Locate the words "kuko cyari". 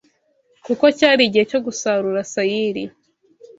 0.65-1.21